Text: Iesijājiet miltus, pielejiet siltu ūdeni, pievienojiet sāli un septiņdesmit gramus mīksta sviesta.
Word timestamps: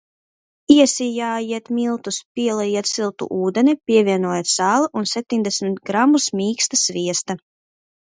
Iesijājiet 0.75 1.69
miltus, 1.79 2.17
pielejiet 2.39 2.91
siltu 2.93 3.29
ūdeni, 3.37 3.77
pievienojiet 3.93 4.53
sāli 4.57 4.91
un 5.03 5.09
septiņdesmit 5.15 5.81
gramus 5.93 6.31
mīksta 6.43 6.85
sviesta. 6.89 7.43